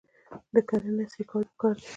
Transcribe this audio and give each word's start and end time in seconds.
د 0.53 0.55
کرنې 0.67 1.03
عصري 1.07 1.23
کول 1.29 1.43
پکار 1.51 1.75
دي. 1.81 1.87